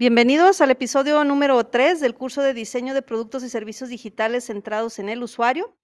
Bienvenidos 0.00 0.62
al 0.62 0.70
episodio 0.70 1.22
número 1.24 1.62
3 1.62 2.00
del 2.00 2.14
curso 2.14 2.40
de 2.40 2.54
diseño 2.54 2.94
de 2.94 3.02
productos 3.02 3.42
y 3.42 3.50
servicios 3.50 3.90
digitales 3.90 4.46
centrados 4.46 4.98
en 4.98 5.10
el 5.10 5.22
usuario, 5.22 5.76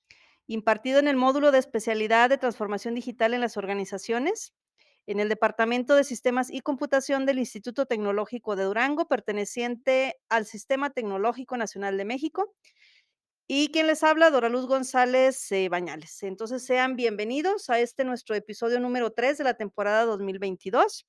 impartido 0.47 1.01
en 1.01 1.07
el 1.07 1.17
módulo 1.17 1.51
de 1.51 1.59
especialidad 1.59 2.31
de 2.31 2.39
transformación 2.39 2.95
digital 2.95 3.35
en 3.35 3.43
las 3.43 3.59
organizaciones, 3.59 4.55
en 5.07 5.21
el 5.21 5.29
Departamento 5.29 5.95
de 5.95 6.03
Sistemas 6.03 6.51
y 6.51 6.63
Computación 6.63 7.27
del 7.27 7.39
Instituto 7.39 7.85
Tecnológico 7.85 8.57
de 8.57 8.65
Durango, 8.65 9.07
perteneciente 9.07 10.17
al 10.31 10.47
Sistema 10.47 10.89
Tecnológico 10.89 11.59
Nacional 11.59 11.99
de 11.99 12.07
México. 12.07 12.55
Y 13.47 13.69
quien 13.69 13.87
les 13.87 14.03
habla, 14.03 14.31
Dora 14.31 14.49
Luz 14.49 14.67
González 14.67 15.53
eh, 15.53 15.69
Bañales. 15.69 16.23
Entonces, 16.23 16.65
sean 16.65 16.97
bienvenidos 16.97 17.69
a 17.69 17.81
este 17.81 18.03
nuestro 18.03 18.35
episodio 18.35 18.81
número 18.81 19.11
3 19.11 19.37
de 19.37 19.45
la 19.45 19.59
temporada 19.59 20.07
2022. 20.07 21.07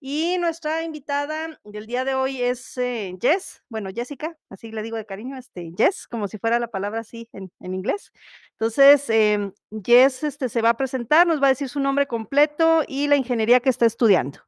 Y 0.00 0.38
nuestra 0.38 0.84
invitada 0.84 1.58
del 1.64 1.86
día 1.86 2.04
de 2.04 2.14
hoy 2.14 2.40
es 2.40 2.78
eh, 2.78 3.16
Jess, 3.20 3.64
bueno, 3.68 3.90
Jessica, 3.92 4.38
así 4.48 4.70
le 4.70 4.82
digo 4.82 4.96
de 4.96 5.04
cariño, 5.04 5.36
este, 5.36 5.72
Jess, 5.76 6.06
como 6.06 6.28
si 6.28 6.38
fuera 6.38 6.60
la 6.60 6.68
palabra 6.68 7.00
así 7.00 7.28
en, 7.32 7.50
en 7.58 7.74
inglés. 7.74 8.12
Entonces, 8.52 9.10
em, 9.10 9.52
Jess 9.84 10.22
este, 10.22 10.48
se 10.48 10.62
va 10.62 10.70
a 10.70 10.76
presentar, 10.76 11.26
nos 11.26 11.42
va 11.42 11.46
a 11.46 11.50
decir 11.50 11.68
su 11.68 11.80
nombre 11.80 12.06
completo 12.06 12.84
y 12.86 13.08
la 13.08 13.16
ingeniería 13.16 13.58
que 13.58 13.70
está 13.70 13.86
estudiando. 13.86 14.38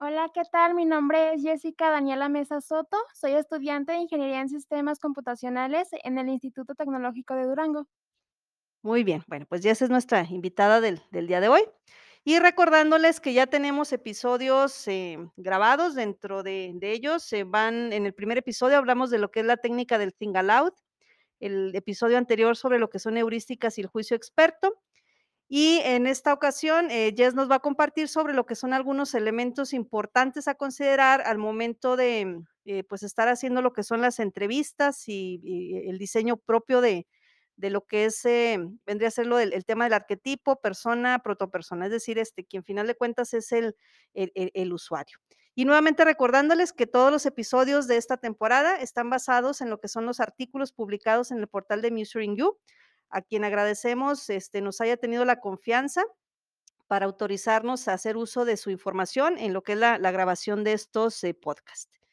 Hola, 0.00 0.30
¿qué 0.32 0.42
tal? 0.50 0.74
Mi 0.74 0.86
nombre 0.86 1.34
es 1.34 1.42
Jessica 1.42 1.90
Daniela 1.90 2.30
Mesa 2.30 2.62
Soto. 2.62 2.96
Soy 3.12 3.32
estudiante 3.32 3.92
de 3.92 3.98
Ingeniería 3.98 4.40
en 4.40 4.48
Sistemas 4.48 4.98
Computacionales 4.98 5.88
en 6.04 6.16
el 6.16 6.28
Instituto 6.30 6.74
Tecnológico 6.74 7.34
de 7.34 7.44
Durango. 7.44 7.86
Muy 8.82 9.04
bien, 9.04 9.22
bueno, 9.26 9.44
pues 9.46 9.62
Jess 9.62 9.82
es 9.82 9.90
nuestra 9.90 10.24
invitada 10.24 10.80
del, 10.80 11.02
del 11.10 11.26
día 11.26 11.40
de 11.40 11.48
hoy. 11.48 11.62
Y 12.26 12.38
recordándoles 12.38 13.20
que 13.20 13.34
ya 13.34 13.46
tenemos 13.46 13.92
episodios 13.92 14.88
eh, 14.88 15.18
grabados, 15.36 15.94
dentro 15.94 16.42
de, 16.42 16.72
de 16.74 16.92
ellos 16.92 17.22
se 17.22 17.44
van, 17.44 17.92
en 17.92 18.06
el 18.06 18.14
primer 18.14 18.38
episodio 18.38 18.78
hablamos 18.78 19.10
de 19.10 19.18
lo 19.18 19.30
que 19.30 19.40
es 19.40 19.46
la 19.46 19.58
técnica 19.58 19.98
del 19.98 20.14
think 20.14 20.34
aloud, 20.36 20.72
el 21.38 21.76
episodio 21.76 22.16
anterior 22.16 22.56
sobre 22.56 22.78
lo 22.78 22.88
que 22.88 22.98
son 22.98 23.18
heurísticas 23.18 23.76
y 23.76 23.82
el 23.82 23.88
juicio 23.88 24.16
experto. 24.16 24.80
Y 25.48 25.80
en 25.84 26.06
esta 26.06 26.32
ocasión, 26.32 26.90
eh, 26.90 27.12
Jess 27.14 27.34
nos 27.34 27.50
va 27.50 27.56
a 27.56 27.60
compartir 27.60 28.08
sobre 28.08 28.32
lo 28.32 28.46
que 28.46 28.54
son 28.54 28.72
algunos 28.72 29.12
elementos 29.12 29.74
importantes 29.74 30.48
a 30.48 30.54
considerar 30.54 31.20
al 31.20 31.36
momento 31.36 31.94
de 31.96 32.40
eh, 32.64 32.84
pues 32.84 33.02
estar 33.02 33.28
haciendo 33.28 33.60
lo 33.60 33.74
que 33.74 33.82
son 33.82 34.00
las 34.00 34.18
entrevistas 34.18 35.08
y, 35.08 35.40
y 35.42 35.90
el 35.90 35.98
diseño 35.98 36.38
propio 36.38 36.80
de, 36.80 37.06
de 37.56 37.70
lo 37.70 37.86
que 37.86 38.06
es, 38.06 38.24
eh, 38.24 38.58
vendría 38.84 39.08
a 39.08 39.10
ser 39.12 39.26
lo 39.26 39.36
del 39.36 39.52
el 39.52 39.64
tema 39.64 39.84
del 39.84 39.92
arquetipo, 39.92 40.60
persona, 40.60 41.20
protopersona, 41.20 41.86
es 41.86 41.92
decir, 41.92 42.18
este, 42.18 42.44
quien 42.44 42.64
final 42.64 42.86
de 42.86 42.94
cuentas 42.94 43.34
es 43.34 43.52
el, 43.52 43.76
el, 44.14 44.72
usuario. 44.72 45.18
Y 45.54 45.64
nuevamente 45.64 46.04
recordándoles 46.04 46.72
que 46.72 46.86
todos 46.86 47.12
los 47.12 47.26
episodios 47.26 47.86
de 47.86 47.96
esta 47.96 48.16
temporada 48.16 48.76
están 48.76 49.08
basados 49.08 49.60
en 49.60 49.70
lo 49.70 49.80
que 49.80 49.88
son 49.88 50.04
los 50.04 50.18
artículos 50.20 50.72
publicados 50.72 51.30
en 51.30 51.38
el 51.38 51.46
portal 51.46 51.80
de 51.80 51.92
Musuring 51.92 52.36
You, 52.36 52.58
a 53.08 53.22
quien 53.22 53.44
agradecemos 53.44 54.28
este, 54.30 54.60
nos 54.60 54.80
haya 54.80 54.96
tenido 54.96 55.24
la 55.24 55.38
confianza 55.40 56.02
para 56.88 57.06
autorizarnos 57.06 57.86
a 57.88 57.94
hacer 57.94 58.16
uso 58.16 58.44
de 58.44 58.56
su 58.56 58.70
información 58.70 59.38
en 59.38 59.52
lo 59.52 59.62
que 59.62 59.72
es 59.72 59.78
la, 59.78 59.98
la 59.98 60.10
grabación 60.10 60.64
de 60.64 60.72
estos 60.72 61.22
eh, 61.24 61.34
podcasts. 61.34 62.03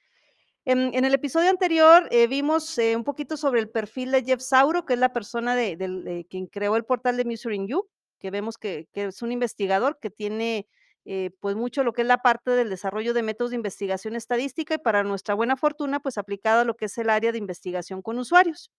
En, 0.65 0.93
en 0.93 1.05
el 1.05 1.13
episodio 1.13 1.49
anterior 1.49 2.07
eh, 2.11 2.27
vimos 2.27 2.77
eh, 2.77 2.95
un 2.95 3.03
poquito 3.03 3.35
sobre 3.35 3.59
el 3.59 3.69
perfil 3.69 4.11
de 4.11 4.23
Jeff 4.23 4.41
Sauro, 4.41 4.85
que 4.85 4.93
es 4.93 4.99
la 4.99 5.11
persona 5.11 5.55
de, 5.55 5.75
de 5.75 6.25
quien 6.29 6.45
creó 6.45 6.75
el 6.75 6.85
portal 6.85 7.17
de 7.17 7.25
Musuring 7.25 7.67
You, 7.67 7.89
que 8.19 8.29
vemos 8.29 8.57
que, 8.57 8.87
es 8.93 9.21
un 9.23 9.31
investigador 9.31 9.97
que 9.99 10.11
tiene 10.11 10.67
eh, 11.05 11.31
pues 11.39 11.55
mucho 11.55 11.83
lo 11.83 11.93
que 11.93 12.03
es 12.03 12.07
la 12.07 12.19
parte 12.19 12.51
del 12.51 12.69
desarrollo 12.69 13.15
de 13.15 13.23
métodos 13.23 13.49
de 13.51 13.55
investigación 13.55 14.15
estadística 14.15 14.75
y 14.75 14.77
para 14.77 15.03
nuestra 15.03 15.33
buena 15.33 15.57
fortuna 15.57 15.99
pues 15.99 16.19
aplicado 16.19 16.61
a 16.61 16.65
lo 16.65 16.75
que 16.75 16.85
es 16.85 16.97
el 16.99 17.09
área 17.09 17.31
de 17.31 17.39
investigación 17.39 18.03
con 18.03 18.19
usuarios. 18.19 18.71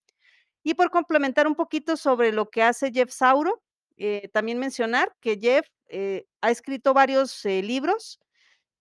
Y 0.62 0.74
por 0.74 0.90
complementar 0.90 1.48
un 1.48 1.56
poquito 1.56 1.96
sobre 1.96 2.32
lo 2.32 2.48
que 2.48 2.62
hace 2.62 2.92
Jeff 2.92 3.10
Sauro, 3.10 3.60
eh, 3.96 4.28
también 4.32 4.58
mencionar 4.58 5.12
que 5.20 5.36
Jeff 5.40 5.66
eh, 5.88 6.26
ha 6.40 6.50
escrito 6.50 6.94
varios 6.94 7.44
eh, 7.44 7.62
libros 7.62 8.20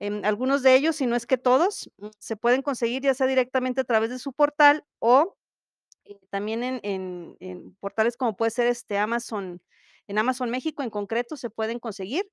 Em, 0.02 0.26
algunos 0.26 0.64
de 0.64 0.76
ellos, 0.76 0.96
si 0.98 1.06
no 1.06 1.16
es 1.16 1.28
que 1.28 1.38
todos, 1.38 1.92
mm, 2.00 2.08
se 2.20 2.36
pueden 2.36 2.64
conseguir 2.64 3.04
ya 3.04 3.14
sea 3.14 3.28
directamente 3.28 3.82
a 3.82 3.84
través 3.84 4.10
de 4.10 4.18
su 4.20 4.34
portal 4.34 4.84
o 5.00 5.38
eh, 6.06 6.20
también 6.32 6.64
en 6.64 6.80
en 6.84 7.36
en 7.42 7.76
portales 7.82 8.18
como 8.18 8.36
puede 8.38 8.52
ser, 8.52 8.68
este, 8.68 8.98
Amazon, 9.00 9.62
en 10.08 10.18
Amazon 10.20 10.50
México 10.52 10.84
en 10.84 10.90
concreto 10.92 11.38
se 11.38 11.50
pueden 11.52 11.80
conseguir. 11.80 12.26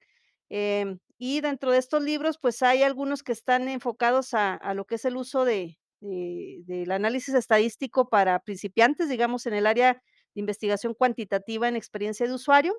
Em, 0.50 0.98
y 1.18 1.40
dentro 1.42 1.72
de 1.72 1.78
estos 1.78 2.02
libros, 2.04 2.38
pues, 2.40 2.62
hay 2.62 2.82
algunos 2.84 3.22
que 3.24 3.32
están 3.32 3.68
enfocados 3.68 4.34
a 4.34 4.54
a 4.56 4.74
lo 4.74 4.86
que 4.86 4.96
es 4.96 5.04
el 5.06 5.16
uso 5.16 5.44
de 5.46 5.78
de 6.00 6.62
del 6.66 6.92
análisis 6.92 7.34
estadístico 7.34 8.08
para 8.10 8.40
principiantes, 8.40 9.08
digamos, 9.10 9.46
en 9.46 9.54
el 9.54 9.66
área 9.66 9.94
de 10.34 10.40
investigación 10.40 10.94
cuantitativa 10.94 11.68
en 11.68 11.76
experiencia 11.76 12.26
de 12.28 12.34
usuario. 12.34 12.74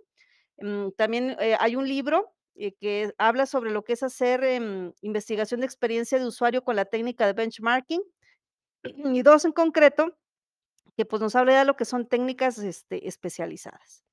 Mm, 0.59 0.89
también, 0.97 1.37
eh, 1.39 1.55
hay 1.59 1.75
un 1.77 1.87
libro, 1.89 2.33
eh, 2.59 2.73
que 2.79 3.13
habla 3.19 3.47
sobre 3.47 3.71
lo 3.71 3.83
que 3.85 3.93
es 3.93 4.03
hacer, 4.03 4.43
em, 4.45 4.93
investigación 5.01 5.61
de 5.61 5.67
experiencia 5.67 6.19
de 6.19 6.27
usuario 6.27 6.63
con 6.63 6.75
la 6.77 6.85
técnica 6.85 7.27
de 7.27 7.33
benchmarking, 7.33 8.01
y 8.83 9.23
2 9.23 9.45
en 9.45 9.53
concreto, 9.53 10.17
que, 10.97 11.05
pues, 11.05 11.21
nos 11.21 11.35
habla 11.35 11.59
de 11.59 11.65
lo 11.65 11.75
que 11.77 11.85
son 11.85 12.07
técnicas, 12.07 12.59
este, 12.59 13.07
especializadas. 13.07 14.03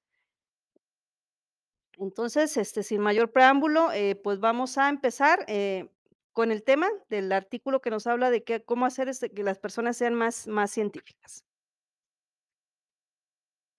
Entonces, 1.99 2.57
este, 2.57 2.83
sin 2.83 3.01
mayor 3.01 3.33
preámbulo, 3.33 3.91
eh, 3.93 4.17
pues, 4.17 4.39
vamos 4.41 4.77
a 4.79 4.89
empezar, 4.89 5.45
eh, 5.49 5.89
con 6.33 6.53
el 6.53 6.63
tema 6.63 6.89
del 7.09 7.33
artículo 7.33 7.81
que 7.81 7.89
nos 7.91 8.07
habla 8.07 8.29
de 8.31 8.45
que 8.45 8.63
cómo 8.63 8.85
hacer, 8.85 9.09
este, 9.09 9.31
que 9.31 9.43
las 9.43 9.59
personas 9.59 9.97
sean 9.97 10.15
más 10.15 10.47
más 10.47 10.71
científicas. 10.71 11.43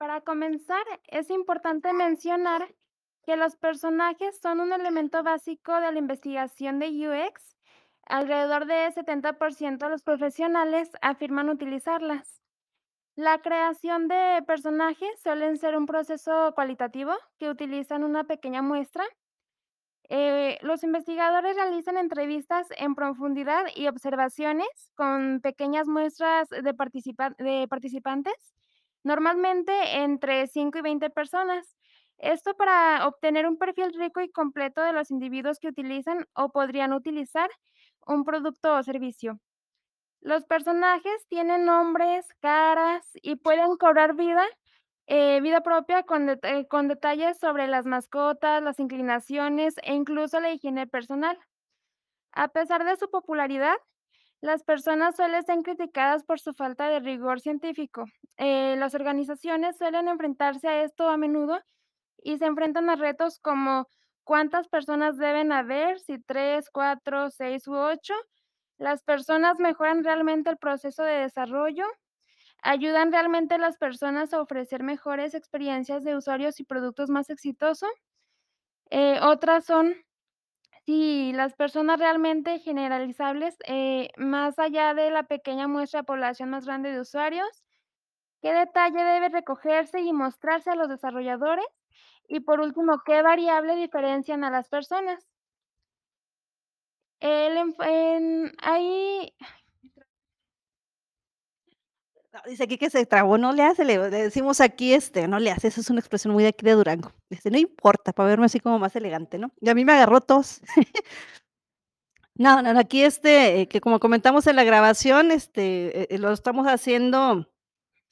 Para 0.02 0.22
comenzar, 0.22 0.86
es 1.08 1.32
importante 1.32 1.92
mencionar 1.92 2.76
que 3.28 3.36
los 3.36 3.58
personajes 3.58 4.40
son 4.40 4.62
un 4.62 4.72
elemento 4.72 5.22
básico 5.22 5.74
de 5.82 5.92
la 5.92 6.00
investigación 6.00 6.80
de 6.80 6.88
UX. 6.88 7.58
Alrededor 8.06 8.66
de 8.68 8.90
70% 8.94 9.80
de 9.80 9.90
los 9.90 10.02
profesionales 10.02 10.92
afirman 11.02 11.50
utilizarlas. 11.50 12.42
La 13.16 13.40
creación 13.42 14.08
de 14.08 14.42
personajes 14.48 15.10
suelen 15.22 15.58
ser 15.58 15.78
un 15.78 15.88
proceso 15.88 16.54
cualitativo 16.56 17.14
que 17.38 17.50
utilizan 17.50 18.06
una 18.06 18.24
pequeña 18.24 18.62
muestra 18.62 19.04
Eh, 20.10 20.58
los 20.62 20.84
investigadores 20.84 21.56
realizan 21.58 21.98
entrevistas 21.98 22.68
en 22.78 22.96
profundidad 22.96 23.66
y 23.76 23.88
observaciones 23.88 24.68
con 24.96 25.42
pequeñas 25.42 25.88
muestras 25.88 26.50
de, 26.50 26.62
de 27.40 27.68
participantes, 27.68 28.56
normalmente 29.04 29.74
entre 30.04 30.48
5 30.48 30.80
y 30.80 30.82
20 30.82 31.10
personas. 31.10 31.77
Esto 32.20 32.54
para 32.56 33.08
obtener 33.08 33.48
un 33.48 33.58
perfil 33.58 33.94
rico 33.94 34.22
y 34.22 34.30
completo 34.32 34.82
de 34.82 34.94
los 34.94 35.12
individuos 35.12 35.60
que 35.60 35.70
utilizan 35.70 36.26
o 36.36 36.50
podrían 36.50 36.94
utilizar 36.94 37.50
un 38.08 38.24
producto 38.26 38.76
o 38.76 38.84
servicio. 38.84 39.40
Los 40.22 40.46
personajes 40.46 41.26
tienen 41.30 41.66
nombres, 41.66 42.28
caras 42.42 43.06
y 43.22 43.38
pueden 43.38 43.78
cobrar 43.78 44.16
vida, 44.16 44.46
eh, 45.08 45.42
vida 45.42 45.62
propia 45.62 46.04
con, 46.04 46.28
det- 46.28 46.68
con 46.70 46.88
detalles 46.88 47.40
sobre 47.40 47.68
las 47.68 47.86
mascotas, 47.86 48.62
las 48.64 48.80
inclinaciones 48.80 49.76
e 49.84 49.94
incluso 49.96 50.40
la 50.40 50.52
higiene 50.52 50.88
personal. 50.88 51.38
A 52.34 52.48
pesar 52.50 52.86
de 52.86 52.96
su 52.98 53.10
popularidad, 53.10 53.76
las 54.42 54.64
personas 54.64 55.16
suelen 55.18 55.44
ser 55.44 55.60
criticadas 55.64 56.24
por 56.24 56.40
su 56.40 56.54
falta 56.54 56.90
de 56.90 57.00
rigor 57.02 57.42
científico. 57.42 58.06
Eh, 58.38 58.76
las 58.78 58.96
organizaciones 58.96 59.78
suelen 59.78 60.08
enfrentarse 60.10 60.68
a 60.70 60.84
esto 60.84 61.10
a 61.10 61.18
menudo 61.18 61.60
y 62.24 62.38
se 62.38 62.46
enfrentan 62.46 62.90
a 62.90 62.96
retos 62.96 63.40
como 63.40 63.88
cuántas 64.24 64.68
personas 64.68 65.18
deben 65.18 65.52
haber, 65.52 66.00
si 66.00 66.20
tres, 66.20 66.70
cuatro, 66.72 67.30
seis 67.30 67.68
u 67.68 67.76
ocho. 67.76 68.14
Las 68.78 69.04
personas 69.04 69.60
mejoran 69.60 70.04
realmente 70.04 70.50
el 70.50 70.58
proceso 70.58 71.04
de 71.04 71.14
desarrollo, 71.14 71.86
ayudan 72.64 73.12
realmente 73.12 73.56
a 73.56 73.60
las 73.60 73.78
personas 73.78 74.34
a 74.34 74.42
ofrecer 74.42 74.84
mejores 74.84 75.36
experiencias 75.36 76.04
de 76.04 76.16
usuarios 76.18 76.60
y 76.60 76.66
productos 76.66 77.10
más 77.10 77.30
exitosos. 77.30 77.90
Eh, 78.90 79.20
otras 79.22 79.66
son 79.66 79.96
si 80.86 81.34
las 81.34 81.54
personas 81.56 82.00
realmente 82.00 82.60
generalizables, 82.60 83.58
eh, 83.68 84.10
más 84.18 84.58
allá 84.60 84.94
de 84.94 85.12
la 85.12 85.24
pequeña 85.24 85.68
muestra 85.68 86.02
de 86.02 86.06
población 86.06 86.50
más 86.50 86.66
grande 86.66 86.92
de 86.92 87.02
usuarios, 87.02 87.64
qué 88.42 88.54
detalle 88.54 89.04
debe 89.04 89.30
recogerse 89.30 90.02
y 90.02 90.14
mostrarse 90.14 90.72
a 90.72 90.76
los 90.76 90.90
desarrolladores 90.90 91.66
y 92.28 92.42
por 92.42 92.60
último, 92.62 93.02
qué 93.06 93.22
variable 93.22 93.76
diferencian 93.76 94.44
a 94.44 94.52
las 94.52 94.70
personas. 94.70 95.24
El 97.22 97.74
en 97.80 98.52
ahí 98.62 99.34
dice 102.48 102.64
aquí 102.64 102.78
que 102.78 102.90
se 102.90 103.06
trabó, 103.06 103.38
no 103.38 103.52
le 103.54 103.64
hace, 103.64 103.84
le 103.86 103.98
decimos 104.10 104.62
aquí, 104.62 104.94
este, 104.94 105.28
no 105.28 105.40
le 105.40 105.52
hace, 105.52 105.68
esa 105.70 105.82
es 105.82 105.90
una 105.90 106.00
expresión 106.00 106.34
muy 106.34 106.44
de 106.44 106.50
aquí 106.50 106.66
de 106.66 106.74
Durango. 106.74 107.12
Dice: 107.30 107.50
"No 107.52 107.58
importa", 107.58 108.14
para 108.14 108.30
verme 108.30 108.46
así 108.46 108.60
como 108.60 108.80
más 108.80 108.96
elegante, 108.96 109.38
¿no? 109.40 109.52
Y 109.62 109.70
a 109.70 109.76
mí 109.76 109.86
me 109.86 109.94
agarró 109.94 110.22
tos. 110.22 110.62
No, 112.36 112.62
no, 112.62 112.72
no, 112.74 112.80
aquí, 112.80 113.04
este, 113.04 113.62
eh, 113.62 113.68
que 113.68 113.82
como 113.82 114.00
comentamos 114.00 114.46
en 114.48 114.56
la 114.56 114.64
grabación, 114.64 115.32
este, 115.32 116.04
eh 116.04 116.08
eh, 116.12 116.18
lo 116.20 116.32
estamos 116.32 116.68
haciendo 116.68 117.48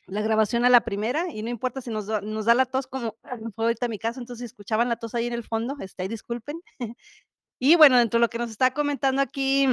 la 0.07 0.22
grabación 0.22 0.66
a 0.66 0.69
la 0.69 0.81
primera, 0.86 1.31
y 1.31 1.42
no 1.44 1.50
importa 1.50 1.81
si 1.81 1.90
nos 1.92 2.07
nos 2.24 2.46
da 2.46 2.54
la 2.56 2.66
tos, 2.66 2.88
como 2.88 3.16
fue 3.56 3.66
ahorita 3.66 3.88
mi 3.88 4.00
caso, 4.00 4.19
entonces, 4.19 4.46
escuchaban 4.48 4.90
la 4.90 4.98
tos 4.98 5.16
ahí 5.16 5.28
en 5.28 5.34
el 5.34 5.44
fondo, 5.44 5.75
este, 5.81 6.07
disculpen. 6.07 6.62
Y 7.60 7.75
bueno, 7.78 7.98
dentro 7.98 8.19
de 8.19 8.22
lo 8.22 8.30
que 8.30 8.38
nos 8.40 8.52
está 8.52 8.74
comentando 8.74 9.22
aquí, 9.22 9.68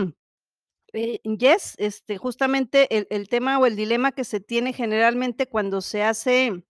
eh, 0.95 1.21
Jess, 1.39 1.75
este, 1.79 2.19
justamente 2.19 2.89
el 2.97 3.07
el 3.11 3.29
tema 3.29 3.59
o 3.59 3.67
el 3.67 3.77
dilema 3.77 4.13
que 4.13 4.25
se 4.25 4.41
tiene 4.41 4.73
generalmente 4.75 5.49
cuando 5.49 5.81
se 5.83 6.03
hace, 6.05 6.47
en 6.47 6.65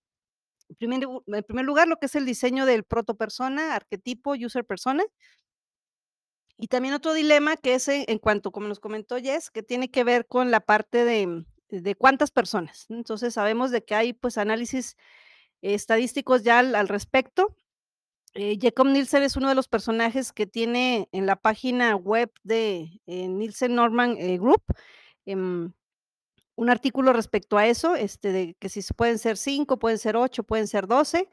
primer 0.79 1.03
en 1.27 1.43
primer 1.45 1.65
lugar, 1.65 1.87
lo 1.89 1.97
que 1.97 2.07
es 2.07 2.15
el 2.15 2.25
diseño 2.27 2.65
del 2.67 2.83
proto 2.85 3.15
persona, 3.17 3.75
arquetipo, 3.75 4.33
user 4.33 4.65
persona. 4.65 5.03
Y 6.59 6.67
también 6.67 6.93
otro 6.93 7.13
dilema 7.13 7.57
que 7.57 7.73
es, 7.75 7.87
eh, 7.87 8.05
en 8.07 8.19
cuanto, 8.19 8.51
como 8.51 8.67
nos 8.67 8.79
comentó 8.79 9.17
Jess, 9.17 9.49
que 9.49 9.63
tiene 9.63 9.89
que 9.89 10.03
ver 10.03 10.27
con 10.27 10.51
la 10.51 10.59
parte 10.61 11.03
de 11.03 11.45
de 11.69 11.95
cuántas 11.95 12.31
personas. 12.31 12.85
Entonces, 12.89 13.33
sabemos 13.35 13.71
de 13.71 13.83
que 13.83 13.95
hay, 13.95 14.13
pues, 14.13 14.37
análisis 14.37 14.95
estadísticos 15.61 16.43
ya 16.43 16.59
al 16.59 16.87
respecto. 16.89 17.55
Eh, 18.35 18.57
Jakob 18.61 18.87
Nielsen 18.87 19.23
es 19.23 19.35
uno 19.37 19.49
de 19.49 19.55
los 19.55 19.67
personajes 19.67 20.31
que 20.33 20.47
tiene 20.47 21.07
en 21.11 21.27
la 21.27 21.35
página 21.35 21.95
web 21.95 22.31
de, 22.43 22.99
eh, 23.05 23.27
Nielsen 23.27 23.75
Norman, 23.75 24.17
eh, 24.19 24.37
Group, 24.39 24.63
em, 25.25 25.71
un 26.55 26.69
artículo 26.69 27.13
respecto 27.13 27.57
a 27.57 27.67
eso, 27.67 27.95
este, 27.95 28.31
de 28.31 28.55
que 28.59 28.69
si 28.69 28.81
pueden 28.95 29.19
ser 29.19 29.37
5, 29.37 29.79
pueden 29.79 29.99
ser 29.99 30.17
8, 30.17 30.43
pueden 30.43 30.67
ser 30.67 30.87
12, 30.87 31.29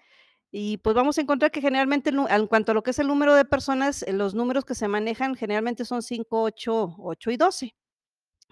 y 0.53 0.79
pues, 0.79 0.95
vamos 0.97 1.19
a 1.19 1.23
encontrar 1.23 1.51
que 1.53 1.61
generalmente, 1.63 2.11
en 2.11 2.47
cuanto 2.49 2.73
a 2.73 2.75
lo 2.75 2.83
que 2.83 2.93
es 2.93 2.99
el 3.01 3.09
número 3.09 3.35
de 3.35 3.45
personas, 3.47 4.03
eh, 4.05 4.13
los 4.13 4.35
números 4.35 4.65
que 4.65 4.75
se 4.75 4.89
manejan 4.89 5.37
generalmente 5.37 5.85
son 5.85 6.03
5, 6.03 6.43
8, 6.43 6.97
8 6.99 7.31
y 7.33 7.37
12. 7.39 7.75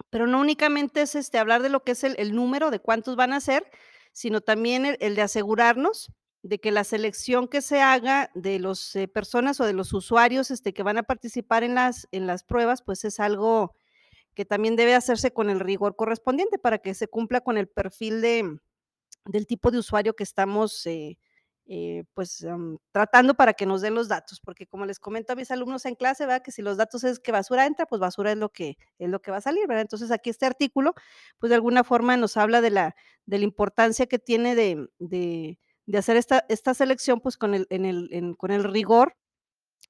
Pero 0.09 0.27
no 0.27 0.39
únicamente 0.39 1.01
es, 1.01 1.15
este, 1.15 1.37
hablar 1.39 1.61
de 1.61 1.69
lo 1.69 1.83
que 1.83 1.91
es 1.93 2.03
el 2.03 2.15
el 2.17 2.35
número 2.35 2.71
de 2.71 2.79
cuántos 2.79 3.15
van 3.15 3.33
a 3.33 3.41
ser, 3.41 3.69
sino 4.13 4.41
también 4.41 4.97
el 4.99 5.15
de 5.15 5.21
asegurarnos 5.21 6.11
de 6.43 6.59
que 6.59 6.71
la 6.71 6.83
selección 6.85 7.47
que 7.47 7.61
se 7.61 7.81
haga 7.81 8.31
de 8.33 8.59
los, 8.59 8.95
eh, 8.95 9.07
personas 9.09 9.59
o 9.59 9.65
de 9.65 9.73
los 9.73 9.93
usuarios, 9.93 10.51
este, 10.51 10.73
que 10.73 10.83
van 10.83 10.97
a 10.97 11.03
participar 11.03 11.63
en 11.63 11.75
las 11.75 12.07
en 12.11 12.27
las 12.27 12.43
pruebas, 12.43 12.81
pues, 12.81 13.03
es 13.05 13.19
algo 13.19 13.75
que 14.35 14.45
también 14.45 14.75
debe 14.77 14.95
hacerse 14.95 15.33
con 15.33 15.49
el 15.51 15.59
rigor 15.61 15.95
correspondiente 15.97 16.59
para 16.59 16.79
que 16.79 16.93
se 16.95 17.07
cumpla 17.09 17.41
con 17.41 17.57
el 17.57 17.67
perfil 17.69 18.21
de 18.21 18.59
del 19.25 19.47
tipo 19.47 19.71
de 19.71 19.79
usuario 19.79 20.15
que 20.15 20.23
estamos, 20.23 20.85
eh 20.87 21.17
eh, 21.69 22.03
pues, 22.15 22.41
em, 22.43 22.77
tratando 22.91 23.35
para 23.35 23.53
que 23.53 23.65
nos 23.67 23.81
den 23.81 23.95
los 23.95 24.09
datos, 24.09 24.41
porque 24.43 24.67
como 24.67 24.85
les 24.87 24.99
comento 24.99 25.33
a 25.33 25.35
mis 25.37 25.51
alumnos 25.51 25.85
en 25.85 25.95
clase, 25.95 26.25
¿verdad? 26.25 26.41
Que 26.43 26.51
si 26.51 26.63
los 26.63 26.77
datos 26.77 27.03
es 27.05 27.19
que 27.19 27.31
basura 27.31 27.67
entra, 27.67 27.85
pues, 27.87 28.01
basura 28.01 28.31
es 28.33 28.37
lo 28.39 28.49
que 28.49 28.77
es 28.99 29.09
lo 29.09 29.21
que 29.21 29.31
va 29.31 29.37
a 29.37 29.41
salir, 29.41 29.67
¿verdad? 29.67 29.83
Entonces, 29.83 30.11
aquí 30.11 30.31
este 30.31 30.47
artículo, 30.47 30.95
pues, 31.39 31.49
de 31.51 31.55
alguna 31.55 31.83
forma 31.85 32.17
nos 32.17 32.37
habla 32.37 32.61
de 32.61 32.71
la 32.71 32.95
de 33.27 33.37
la 33.39 33.45
importancia 33.45 34.07
que 34.07 34.19
tiene 34.19 34.55
de 34.55 34.87
de 34.99 35.59
de 35.85 35.97
hacer 35.97 36.17
esta 36.17 36.45
esta 36.49 36.73
selección, 36.73 37.19
pues, 37.21 37.37
con 37.37 37.53
el 37.53 37.67
en 37.69 37.85
el 37.85 38.09
en 38.13 38.33
con 38.35 38.51
el 38.51 38.63
rigor 38.63 39.15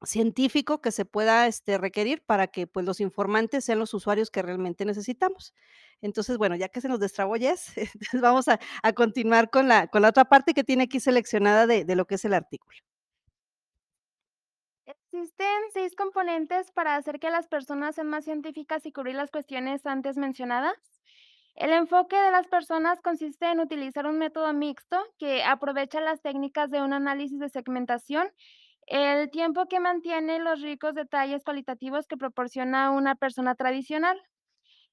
científico 0.03 0.81
que 0.81 0.91
se 0.91 1.05
pueda, 1.05 1.47
este, 1.47 1.77
requerir 1.77 2.23
para 2.25 2.47
que, 2.47 2.67
pues, 2.67 2.85
los 2.85 2.99
informantes 3.01 3.65
sean 3.65 3.79
los 3.79 3.93
usuarios 3.93 4.31
que 4.31 4.41
realmente 4.41 4.85
necesitamos. 4.85 5.53
Entonces, 6.01 6.37
bueno, 6.37 6.55
ya 6.55 6.69
que 6.69 6.81
se 6.81 6.87
nos 6.89 6.99
destrabó 6.99 7.35
Jess, 7.35 7.73
entonces, 7.77 8.21
vamos 8.21 8.47
a 8.47 8.59
a 8.83 8.93
continuar 8.93 9.49
con 9.49 9.67
la 9.67 9.87
con 9.87 10.01
la 10.03 10.09
otra 10.09 10.25
parte 10.25 10.53
que 10.53 10.63
tiene 10.63 10.83
aquí 10.85 10.99
seleccionada 10.99 11.67
de 11.67 11.85
de 11.85 11.95
lo 11.95 12.05
que 12.05 12.15
es 12.15 12.25
el 12.25 12.33
artículo. 12.33 12.77
Existen 14.85 15.61
6 15.73 15.95
componentes 15.95 16.71
para 16.71 16.95
hacer 16.95 17.19
que 17.19 17.29
las 17.29 17.47
personas 17.47 17.95
sean 17.95 18.07
más 18.07 18.25
científicas 18.25 18.85
y 18.85 18.91
cubrir 18.91 19.15
las 19.15 19.31
cuestiones 19.31 19.85
antes 19.85 20.17
mencionadas. 20.17 20.75
El 21.55 21.71
enfoque 21.73 22.15
de 22.15 22.31
las 22.31 22.47
personas 22.47 23.01
consiste 23.01 23.45
en 23.47 23.59
utilizar 23.59 24.07
un 24.07 24.17
método 24.17 24.53
mixto 24.53 24.97
que 25.19 25.43
aprovecha 25.43 26.01
las 26.01 26.21
técnicas 26.21 26.71
de 26.71 26.81
un 26.81 26.93
análisis 26.93 27.39
de 27.39 27.49
segmentación, 27.49 28.29
el 28.89 29.29
tiempo 29.29 29.67
que 29.67 29.79
mantiene 29.79 30.39
los 30.39 30.61
ricos 30.61 30.95
detalles 30.95 31.43
cualitativos 31.43 32.07
que 32.07 32.17
proporciona 32.17 32.89
una 32.89 33.15
persona 33.15 33.53
tradicional. 33.53 34.19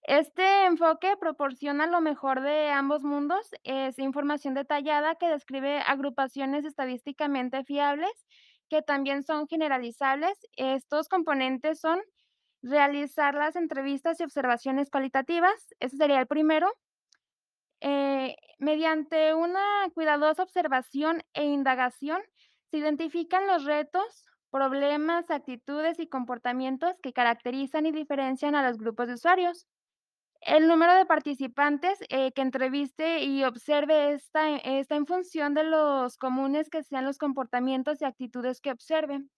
Este 0.03 0.67
enfoque 0.67 1.17
proporciona 1.19 1.87
lo 1.87 2.01
mejor 2.03 2.43
de 2.43 2.71
ambos 2.71 3.03
mundos, 3.03 3.51
es 3.65 3.99
información 3.99 4.55
detallada 4.55 5.17
que 5.17 5.29
describe 5.29 5.81
agrupaciones 5.81 6.65
estadísticamente 6.67 7.65
fiables, 7.65 8.13
que 8.69 8.83
también 8.83 9.23
son 9.23 9.49
generalizables. 9.49 10.39
Estos 10.57 11.09
componentes 11.09 11.81
son 11.81 12.01
realizar 12.63 13.35
las 13.35 13.57
entrevistas 13.57 14.21
y 14.21 14.25
observaciones 14.25 14.91
cualitativas, 14.91 15.75
ese 15.81 15.97
sería 15.97 16.21
el 16.21 16.27
primero. 16.27 16.71
Eh, 17.81 18.37
mediante 18.59 19.35
una 19.35 19.89
cuidadosa 19.95 20.43
observación 20.43 21.23
e 21.35 21.45
indagación, 21.45 22.23
se 22.71 22.79
identifican 22.79 23.47
los 23.47 23.65
retos, 23.65 24.27
problemas, 24.51 25.31
actitudes 25.31 25.99
y 25.99 26.09
comportamientos 26.09 26.95
que 27.03 27.13
caracterizan 27.13 27.87
y 27.87 27.93
diferencian 27.93 28.55
a 28.55 28.67
los 28.67 28.79
grupos 28.79 29.09
de 29.09 29.15
usuarios. 29.15 29.67
El 30.41 30.69
número 30.69 30.95
de 30.95 31.07
participantes, 31.07 31.99
eh, 32.09 32.33
que 32.33 32.43
entreviste 32.43 33.25
y 33.25 33.45
observe 33.45 34.13
está 34.13 34.57
está 34.57 34.95
en 34.95 35.07
función 35.07 35.55
de 35.55 35.65
los 35.65 36.19
comunes 36.19 36.71
que 36.71 36.83
sean 36.83 37.05
los 37.05 37.19
comportamientos 37.19 38.01
y 38.01 38.05
actitudes 38.05 38.61
que 38.61 38.71
observen. 38.71 39.31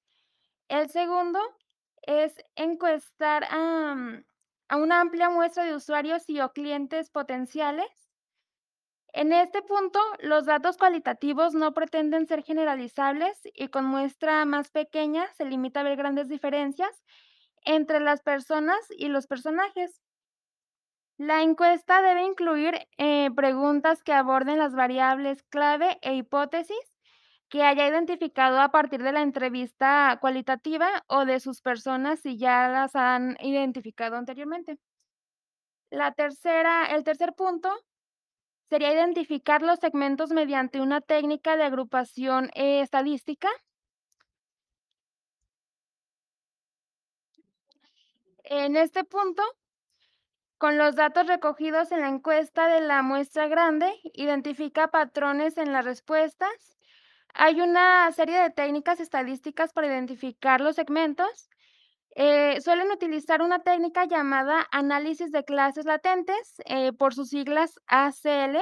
El 0.68 0.90
segundo 0.90 1.40
es 2.02 2.34
encuestar, 2.56 3.44
a 3.50 4.76
una 4.76 5.00
amplia 5.00 5.30
muestra 5.30 5.64
de 5.64 5.74
usuarios 5.74 6.28
y 6.28 6.40
o 6.40 6.52
clientes 6.52 7.10
potenciales. 7.10 8.07
En 9.12 9.32
este 9.32 9.62
punto, 9.62 9.98
los 10.20 10.44
datos 10.46 10.76
cualitativos 10.76 11.54
no 11.54 11.72
pretenden 11.72 12.26
ser 12.26 12.42
generalizables 12.42 13.40
y 13.54 13.68
con 13.68 13.84
muestra 13.84 14.44
más 14.44 14.70
pequeña 14.70 15.26
se 15.34 15.44
limita 15.44 15.80
a 15.80 15.82
ver 15.82 15.96
grandes 15.96 16.28
diferencias 16.28 17.04
entre 17.64 18.00
las 18.00 18.22
personas 18.22 18.78
y 18.96 19.08
los 19.08 19.26
personajes. 19.26 20.00
La 21.18 21.42
encuesta 21.42 22.00
debe 22.00 22.22
incluir, 22.24 22.74
eh, 22.96 23.30
preguntas 23.34 24.04
que 24.04 24.12
aborden 24.12 24.58
las 24.58 24.74
variables 24.74 25.42
clave 25.44 25.98
e 26.00 26.14
hipótesis 26.14 26.78
que 27.48 27.64
haya 27.64 27.88
identificado 27.88 28.60
a 28.60 28.70
partir 28.70 29.02
de 29.02 29.12
la 29.12 29.22
entrevista 29.22 30.18
cualitativa 30.20 31.04
o 31.08 31.24
de 31.24 31.40
sus 31.40 31.60
personas, 31.62 32.20
si 32.20 32.38
ya 32.38 32.68
las 32.68 32.94
han 32.94 33.36
identificado 33.40 34.16
anteriormente. 34.16 34.78
La 35.90 36.12
tercera 36.12 36.86
el 36.86 37.04
tercer 37.04 37.34
punto 37.34 37.70
sería 38.68 38.92
identificar 38.92 39.62
los 39.62 39.78
segmentos 39.78 40.30
mediante 40.30 40.80
una 40.80 41.00
técnica 41.00 41.56
de 41.56 41.64
agrupación 41.64 42.50
estadística. 42.54 43.48
En 48.44 48.76
este 48.76 49.04
punto 49.04 49.42
con 50.58 50.76
los 50.76 50.96
datos 50.96 51.28
recogidos 51.28 51.92
en 51.92 52.00
la 52.00 52.08
encuesta 52.08 52.66
de 52.66 52.80
la 52.80 53.02
muestra 53.02 53.46
grande, 53.46 53.92
identifica 54.12 54.88
patrones 54.88 55.56
en 55.56 55.72
las 55.72 55.84
respuestas. 55.84 56.76
Hay 57.32 57.60
una 57.60 58.10
serie 58.10 58.40
de 58.40 58.50
técnicas 58.50 58.98
estadísticas 58.98 59.72
para 59.72 59.86
identificar 59.86 60.60
los 60.60 60.74
segmentos. 60.74 61.48
Eh, 62.20 62.60
suelen 62.62 62.90
utilizar 62.90 63.42
una 63.42 63.60
técnica 63.60 64.04
llamada 64.04 64.66
análisis 64.72 65.30
de 65.30 65.44
clases 65.44 65.84
latentes, 65.84 66.54
eh, 66.64 66.92
por 66.92 67.14
sus 67.14 67.28
siglas 67.28 67.78
ACL, 67.86 68.58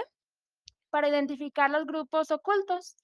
para 0.91 1.09
identificar 1.09 1.71
los 1.71 1.87
grupos 1.87 2.31
ocultos. 2.31 2.97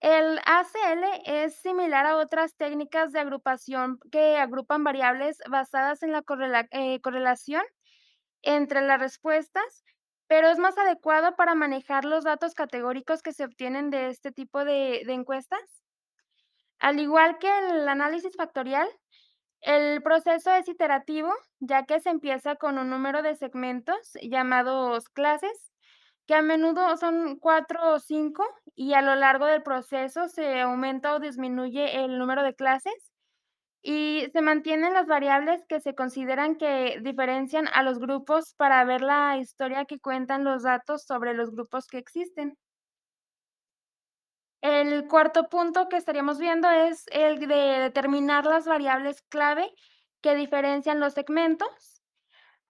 El 0.00 0.38
ACL 0.46 1.04
es 1.26 1.56
similar 1.56 2.06
a 2.06 2.16
otras 2.16 2.56
técnicas 2.56 3.12
de 3.12 3.20
agrupación 3.20 3.98
que 4.10 4.38
agrupan 4.38 4.82
variables 4.82 5.36
basadas 5.50 6.02
en 6.02 6.12
la 6.12 6.24
eh, 6.70 7.02
correlación 7.02 7.62
entre 8.40 8.80
las 8.80 8.98
respuestas, 8.98 9.84
pero 10.26 10.48
es 10.48 10.58
más 10.58 10.78
adecuado 10.78 11.36
para 11.36 11.54
manejar 11.54 12.06
los 12.06 12.24
datos 12.24 12.54
categóricos 12.54 13.20
que 13.20 13.34
se 13.34 13.44
obtienen 13.44 13.90
de 13.90 14.08
este 14.08 14.32
tipo 14.32 14.64
de 14.64 15.02
encuestas. 15.02 15.60
Al 16.78 16.98
igual 16.98 17.38
que 17.38 17.50
el 17.58 17.86
análisis 17.86 18.34
factorial, 18.36 18.88
el 19.62 20.02
proceso 20.02 20.52
es 20.52 20.68
iterativo, 20.68 21.32
ya 21.60 21.84
que 21.86 22.00
se 22.00 22.10
empieza 22.10 22.56
con 22.56 22.78
un 22.78 22.90
número 22.90 23.22
de 23.22 23.36
segmentos 23.36 24.12
llamados 24.22 25.08
clases, 25.08 25.72
que 26.26 26.34
a 26.34 26.42
menudo 26.42 26.96
son 26.96 27.38
4 27.38 27.94
o 27.94 27.98
5, 28.00 28.44
y 28.74 28.94
a 28.94 29.02
lo 29.02 29.14
largo 29.16 29.46
del 29.46 29.62
proceso 29.62 30.28
se 30.28 30.60
aumenta 30.60 31.14
o 31.14 31.20
disminuye 31.20 32.04
el 32.04 32.18
número 32.18 32.42
de 32.42 32.54
clases, 32.54 33.12
y 33.82 34.26
se 34.32 34.42
mantienen 34.42 34.94
las 34.94 35.06
variables 35.06 35.64
que 35.68 35.80
se 35.80 35.94
consideran 35.94 36.56
que 36.56 36.98
diferencian 37.02 37.68
a 37.68 37.82
los 37.82 37.98
grupos 37.98 38.54
para 38.56 38.84
ver 38.84 39.02
la 39.02 39.38
historia 39.38 39.84
que 39.84 40.00
cuentan 40.00 40.44
los 40.44 40.62
datos 40.64 41.04
sobre 41.04 41.34
los 41.34 41.50
grupos 41.52 41.86
que 41.88 41.98
existen. 41.98 42.56
El 44.62 45.08
cuarto 45.08 45.48
punto 45.48 45.88
que 45.88 45.96
estaríamos 45.96 46.38
viendo 46.38 46.70
es 46.70 47.04
el 47.10 47.40
de 47.40 47.80
determinar 47.80 48.46
las 48.46 48.64
variables 48.64 49.20
clave 49.22 49.74
que 50.20 50.36
diferencian 50.36 51.00
los 51.00 51.14
segmentos. 51.14 52.00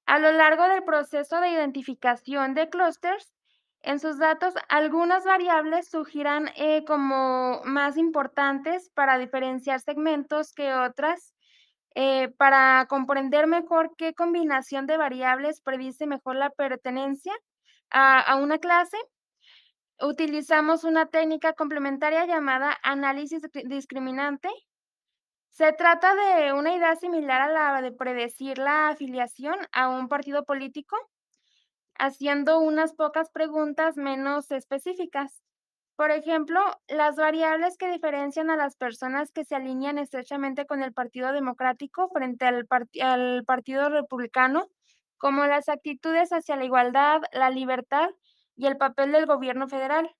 A 0.06 0.18
lo 0.18 0.32
largo 0.32 0.66
del 0.68 0.84
proceso 0.84 1.38
de 1.40 1.50
identificación 1.50 2.54
de 2.54 2.70
clústeres, 2.70 3.34
en 3.82 4.00
sus 4.00 4.18
datos, 4.18 4.54
algunas 4.70 5.25
variables 5.25 5.90
surgirán 5.90 6.49
eh, 6.56 6.82
como 6.87 7.61
más 7.64 7.99
importantes 7.99 8.88
para 8.94 9.18
diferenciar 9.18 9.80
segmentos 9.80 10.54
que 10.54 10.72
otras, 10.72 11.34
eh, 11.94 12.28
para 12.38 12.87
comprender 12.88 13.46
mejor 13.46 13.94
qué 13.99 14.14
combinación 14.14 14.87
de 14.87 14.96
variables 14.96 15.61
predice 15.61 16.06
mejor 16.06 16.37
la 16.37 16.49
pertenencia 16.49 17.34
a 17.90 18.37
una 18.37 18.56
clase. 18.56 18.96
Utilizamos 20.00 20.84
una 20.84 21.06
técnica 21.06 21.52
complementaria 21.52 22.26
llamada 22.26 22.76
análisis 22.82 23.42
discri- 23.42 23.68
discriminante. 23.68 24.49
Se 25.50 25.72
trata 25.72 26.14
de 26.14 26.52
una 26.52 26.75
idea 26.75 26.96
similar 26.96 27.42
a 27.42 27.49
la 27.49 27.82
de 27.82 27.92
predecir 27.92 28.58
la 28.58 28.88
afiliación 28.88 29.56
a 29.72 29.88
un 29.88 30.08
partido 30.08 30.44
político 30.44 30.96
haciendo 31.99 32.58
unas 32.58 32.94
pocas 32.94 33.30
preguntas 33.30 33.96
menos 33.96 34.50
específicas. 34.50 35.42
Por 35.94 36.11
ejemplo, 36.11 36.61
las 36.88 37.16
variables 37.16 37.76
que 37.76 37.90
diferencian 37.90 38.50
a 38.50 38.56
las 38.56 38.76
personas 38.76 39.30
que 39.30 39.44
se 39.44 39.54
alinean 39.54 39.99
estrechamente 39.99 40.66
con 40.66 40.82
el 40.82 40.92
Partido 40.92 41.32
Democrático 41.32 42.08
frente 42.08 42.46
al 42.46 43.44
Partido 43.44 43.88
Republicano, 43.88 44.68
como 45.18 45.46
las 45.46 45.68
actitudes 45.68 46.32
hacia 46.32 46.56
la 46.56 46.64
igualdad, 46.64 47.20
la 47.32 47.50
libertad 47.50 48.08
y 48.62 48.66
el 48.66 48.76
papel 48.76 49.11
del 49.11 49.26
gobierno 49.26 49.66
federal. 49.66 50.14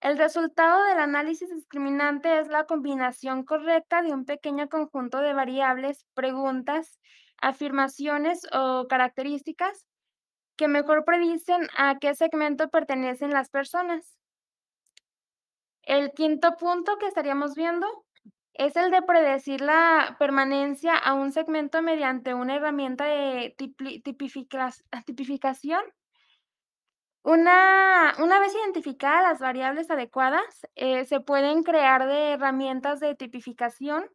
El 0.00 0.16
resultado 0.16 0.82
del 0.84 0.98
análisis 0.98 1.50
discriminante 1.54 2.38
es 2.38 2.48
la 2.48 2.64
combinación 2.64 3.44
correcta 3.44 4.00
de 4.00 4.14
un 4.14 4.24
pequeño 4.24 4.70
conjunto 4.70 5.20
de 5.20 5.34
variables, 5.34 6.06
preguntas, 6.14 6.98
afirmaciones 7.36 8.46
o 8.50 8.86
características 8.88 9.84
que 10.56 10.68
mejor 10.68 11.04
predicen 11.04 11.68
a 11.76 11.98
qué 11.98 12.14
segmento 12.14 12.70
pertenecen 12.70 13.30
las 13.30 13.50
personas. 13.50 14.16
El 15.82 16.12
quinto 16.12 16.56
punto 16.56 16.96
que 16.96 17.08
estaríamos 17.08 17.54
viendo 17.54 17.86
es 18.54 18.74
el 18.74 18.90
de 18.90 19.02
predecir 19.02 19.60
la 19.60 20.16
permanencia 20.18 20.96
a 20.96 21.12
un 21.12 21.30
segmento 21.30 21.82
mediante 21.82 22.32
una 22.32 22.56
herramienta 22.56 23.04
de 23.04 23.54
tipificación. 25.04 25.82
Una, 27.26 28.14
una 28.20 28.38
vez 28.38 28.54
identificadas 28.54 29.20
las 29.20 29.40
variables 29.40 29.90
adecuadas, 29.90 30.64
eh, 30.76 31.04
se 31.06 31.18
pueden 31.18 31.64
crear 31.64 32.06
de 32.06 32.34
herramientas 32.34 33.00
de 33.00 33.16
tipificación 33.16 34.08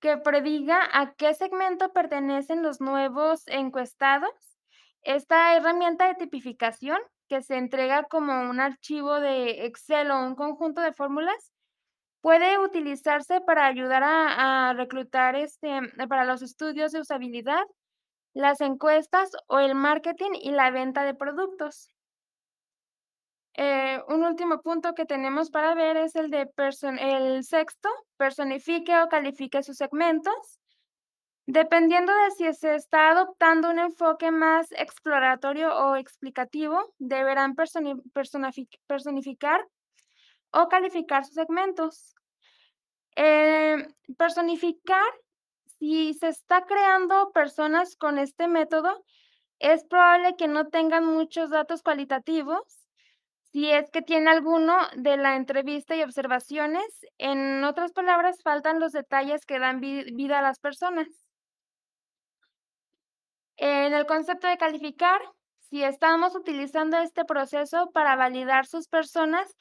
que 0.00 0.18
prediga 0.18 0.86
a 0.92 1.14
qué 1.14 1.32
segmento 1.32 1.94
pertenecen 1.94 2.62
los 2.62 2.78
nuevos 2.78 3.44
encuestados. 3.46 4.58
Esta 5.00 5.56
herramienta 5.56 6.08
de 6.08 6.14
tipificación, 6.14 6.98
que 7.26 7.40
se 7.40 7.56
entrega 7.56 8.02
como 8.02 8.42
un 8.42 8.60
archivo 8.60 9.18
de 9.18 9.64
Excel 9.64 10.10
o 10.10 10.22
un 10.22 10.34
conjunto 10.34 10.82
de 10.82 10.92
fórmulas, 10.92 11.54
puede 12.20 12.58
utilizarse 12.58 13.40
para 13.40 13.64
ayudar 13.64 14.02
a, 14.02 14.68
a 14.68 14.74
reclutar 14.74 15.36
este, 15.36 15.80
para 16.06 16.26
los 16.26 16.42
estudios 16.42 16.92
de 16.92 17.00
usabilidad, 17.00 17.64
las 18.34 18.60
encuestas 18.60 19.30
o 19.46 19.58
el 19.58 19.74
marketing 19.74 20.32
y 20.34 20.50
la 20.50 20.70
venta 20.70 21.04
de 21.04 21.14
productos. 21.14 21.94
Eh, 23.54 24.00
un 24.08 24.24
último 24.24 24.62
punto 24.62 24.94
que 24.94 25.04
tenemos 25.04 25.50
para 25.50 25.74
ver 25.74 25.96
es 25.96 26.16
el 26.16 26.30
de 26.30 26.46
person 26.46 26.98
el 26.98 27.44
sexto, 27.44 27.88
personifique 28.16 28.96
o 28.98 29.08
califique 29.08 29.62
sus 29.62 29.76
segmentos. 29.76 30.58
Dependiendo 31.46 32.12
de 32.14 32.30
si 32.30 32.52
se 32.54 32.76
está 32.76 33.10
adoptando 33.10 33.68
un 33.68 33.78
enfoque 33.78 34.30
más 34.30 34.70
exploratorio 34.72 35.76
o 35.76 35.96
explicativo, 35.96 36.94
deberán 36.98 37.54
personificar 37.54 39.66
o 40.52 40.68
calificar 40.68 41.24
sus 41.24 41.34
segmentos. 41.34 42.14
Eh, 43.16 43.88
personificar, 44.16 45.10
si 45.78 46.14
se 46.14 46.28
está 46.28 46.64
creando 46.64 47.32
personas 47.32 47.96
con 47.96 48.18
este 48.18 48.46
método, 48.46 49.04
es 49.58 49.84
probable 49.84 50.36
que 50.36 50.48
no 50.48 50.68
tengan 50.68 51.04
muchos 51.04 51.50
datos 51.50 51.82
cualitativos, 51.82 52.81
si 53.52 53.70
es 53.70 53.90
que 53.90 54.00
tiene 54.00 54.30
alguno 54.30 54.74
de 54.96 55.18
la 55.18 55.36
entrevista 55.36 55.94
y 55.94 56.02
observaciones. 56.02 56.84
En 57.18 57.62
otras 57.64 57.92
palabras, 57.92 58.42
faltan 58.42 58.80
los 58.80 58.92
detalles 58.92 59.44
que 59.44 59.58
dan 59.58 59.80
vi 59.80 60.04
vida 60.14 60.38
a 60.38 60.42
las 60.42 60.58
personas. 60.58 61.06
En 63.58 63.92
el 63.92 64.06
concepto 64.06 64.46
de 64.46 64.56
calificar, 64.56 65.20
si 65.68 65.84
estamos 65.84 66.34
utilizando 66.34 66.96
este 66.96 67.26
proceso 67.26 67.90
para 67.92 68.16
validar 68.16 68.66
sus 68.66 68.88
personas, 68.88 69.54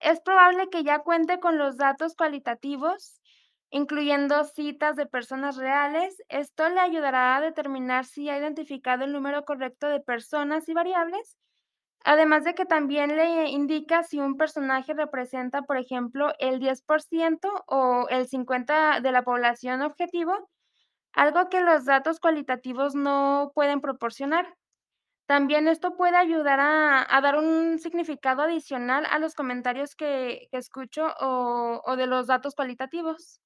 es 0.00 0.20
probable 0.20 0.68
que 0.68 0.84
ya 0.84 0.98
cuente 0.98 1.40
con 1.40 1.56
los 1.56 1.78
datos 1.78 2.14
cualitativos, 2.14 3.22
incluyendo 3.70 4.44
citas 4.44 4.96
de 4.96 5.06
personas 5.06 5.56
reales. 5.56 6.22
Esto 6.28 6.68
le 6.68 6.80
ayudará 6.80 7.36
a 7.36 7.40
determinar 7.40 8.04
si 8.04 8.28
ha 8.28 8.38
identificado 8.38 9.04
el 9.04 9.12
número 9.12 9.46
correcto 9.46 9.88
de 9.88 10.00
personas 10.00 10.68
y 10.68 10.74
variables, 10.74 11.38
además 12.10 12.42
de 12.42 12.54
que 12.54 12.66
también 12.66 13.16
le 13.16 13.48
indica 13.50 14.02
si 14.02 14.18
un 14.18 14.36
personaje 14.36 14.94
representa, 14.94 15.62
por 15.62 15.76
ejemplo, 15.76 16.32
el 16.40 16.58
10% 16.58 17.48
o 17.68 18.08
el 18.08 18.28
50% 18.28 19.00
de 19.00 19.12
la 19.12 19.22
población 19.22 19.82
objetivo 19.82 20.50
algo 21.12 21.48
que 21.48 21.60
los 21.60 21.84
datos 21.84 22.18
cualitativos 22.18 22.94
no 22.96 23.52
pueden 23.54 23.80
proporcionar. 23.80 24.56
También 25.26 25.68
esto 25.68 25.96
puede 25.96 26.16
ayudar 26.16 26.58
a, 26.60 27.20
dar 27.20 27.36
un 27.38 27.78
significado 27.78 28.42
adicional 28.42 29.06
a 29.08 29.20
los 29.20 29.34
comentarios 29.34 29.94
que, 29.94 30.48
escucho 30.50 31.14
o 31.20 31.96
de 31.96 32.06
los 32.08 32.26
datos 32.26 32.56
cualitativos. 32.56 33.40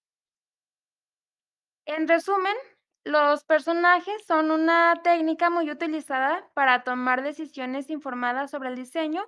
En 1.86 2.08
resumen, 2.08 2.56
los 3.04 3.44
personajes 3.44 4.24
son 4.26 4.50
una 4.50 5.00
técnica 5.02 5.50
muy 5.50 5.70
utilizada 5.70 6.48
para 6.54 6.84
tomar 6.84 7.22
decisiones 7.22 7.90
informadas 7.90 8.50
sobre 8.50 8.70
el 8.70 8.76
diseño. 8.76 9.24